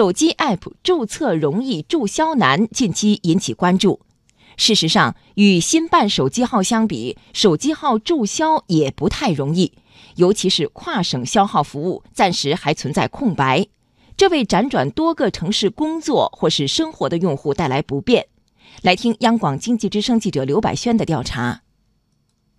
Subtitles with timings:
[0.00, 4.00] 手机 App 注册容易注销难近期引起关注。
[4.56, 9.74] 事实上，与新办手机号相比，手机号注销也不太容易，
[10.16, 13.66] 尤其是跨省销号服务暂时还存在空白，
[14.16, 18.26] 这为辗转多个城市工作或是生活的用户带来不便。
[18.80, 21.60] 来听央广经济之声记者刘百轩的调查。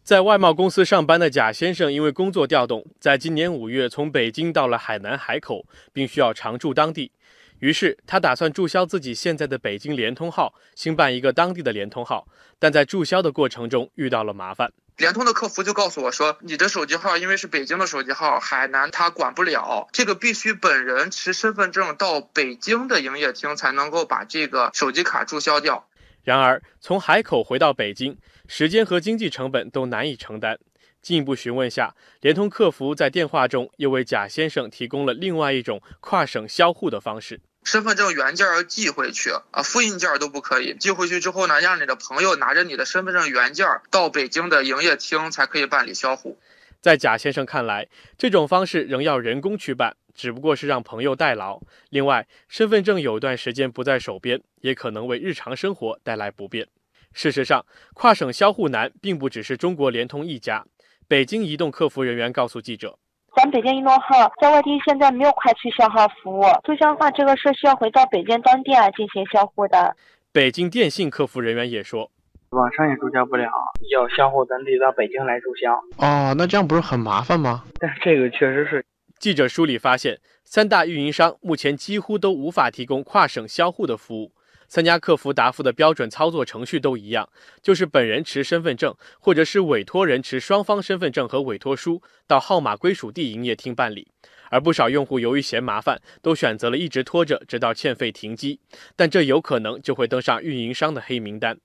[0.04, 5.64] 在外贸公司上班的贾先生，因为工作调动，在今年五月从北京到了海南海口，
[5.94, 7.12] 并需要常驻当地。
[7.60, 12.28] 于是他打算注销自己现在的北京联通号，新办一个当地的联通号。
[12.58, 25.86] 但在注销的过程中遇到了麻烦，联通的客服就告诉我说：“你的手机号因为是北京的手机号，海南他管不了，这个必须本人持身份证到北京的营业厅才能够把这个手机卡注销掉。”
[26.24, 28.18] 然而，从海口回到北京，
[28.48, 30.60] 时间和经济成本都难以承担。
[31.02, 37.42] 进一步询问下，联通客服在电话中又为贾先生提供了另外一种跨省销户的方式。
[37.64, 40.76] 身份证原件要寄回去啊，复印件都不可以。
[40.80, 46.40] 寄回去之后呢，让你的朋友拿着你的身份证原件到北京的营业厅才可以办理销户。
[46.82, 51.60] 在贾先生看来，这种方式仍要人工去办，只不过是让朋友代劳。
[51.90, 56.68] 另外，身份证有一段时间不在手边，也可能为日常生活带来不便。
[57.14, 60.66] 事实上，跨省销户难并不只是中国联通一家。
[61.08, 62.98] 北京移动客服人员告诉记者。
[63.36, 69.96] 咱北京移动号在外地现在没有快区销号服务，注销的话，这个是需要回到北京当店进行销户的。
[70.34, 72.10] 北京电信客服人员也说，
[72.52, 73.50] 网上也注销不了，
[73.92, 75.74] 要销户咱得到北京来注销。
[75.98, 77.64] 哦，那这样不是很麻烦吗？
[77.80, 78.86] 但这个确实是。
[79.22, 84.34] 记者梳理发现，三大运营商目前几乎都无法提供跨省销户的服务。
[84.68, 87.30] 三家客服答复的标准操作程序都一样，
[87.62, 94.08] 就是本人持身份证，或者是委托人持双方身份证和委托书，到号码归属地营业厅办理。
[94.50, 98.60] 而不少用户由于嫌麻烦，都选择了一直拖着，直到欠费停机。
[98.96, 101.60] 但这有可能就会登上运营商的黑名单。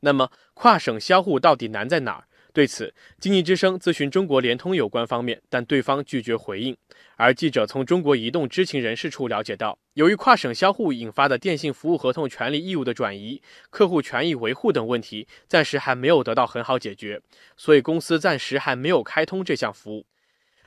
[0.00, 2.24] 那么，跨省销户到底难在哪儿？
[2.60, 6.76] 对此，经济之声咨询中国联通有关方面，但对方拒绝回应。
[7.16, 13.40] 而记者从中国移动知情人士处了解到，由于跨省销户引发的电信服务合同权利义务的转移、
[13.70, 17.18] 客户权益维护等问题，暂时还没有得到很好解决，
[17.56, 20.04] 所以公司暂时还没有开通这项服务。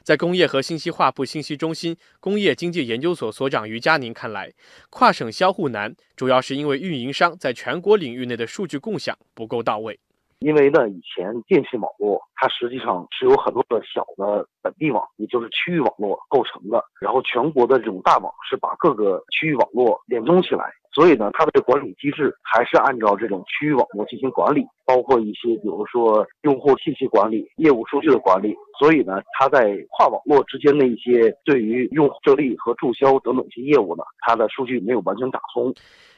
[0.01, 4.51] 在工业和信息化部信息中心工业经济研究所所长于佳宁看来，
[4.90, 10.00] 跨省销户难，主要是因为运营商在全国领域内的数据共享不够到位。
[10.43, 16.83] 因为呢，以前电信网络它实际上是有很多的小的本地网，也就是区域网络构成的。
[16.99, 28.53] 然后全国的这种大网是把各个区域网络连通起来，所以呢，它的管理机制还是按照这种区域网络进行管理，包括一些比如说用户信息管理、业务数据的管理。
[28.77, 35.73] 所以呢，它在跨网络之间的一些对于用户设立和注销等等一些业务呢，它的数据没有完全打通。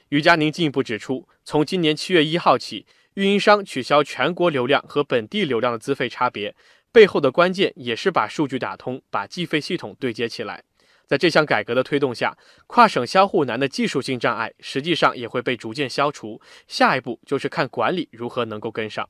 [0.10, 2.88] 于佳宁进一步指出，从今年七月一号起。
[3.16, 6.54] 运营商取消全国流量和本地流量的资费差别，
[6.92, 10.64] 背后的关键也是把数据打通，把计费系统对接起来。
[11.08, 12.38] 在这项改革的推动下，
[12.68, 16.42] 跨省销户难的技术性障碍实际上也会被逐渐消除。
[16.68, 19.08] 下一步就是看管理如何能够跟上。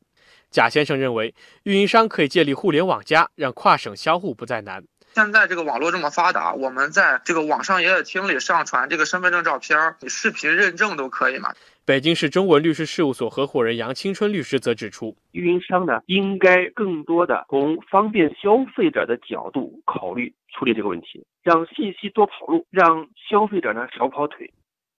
[0.51, 1.33] 贾先生认为，
[1.63, 4.83] 运营商可以建立互联网加，让跨省销户不再难。
[5.13, 11.53] 现在这个网络这么发达，我们在这个网上营业厅里上传这个身份证照片，你视频认证都可以嘛？
[11.85, 24.51] 北京市中文律师事务所合伙人杨青春律师则指出，运营商呢应该更多的从方便消费者的角度考虑处理这个问题，让信息多跑路，让消费者呢少跑腿。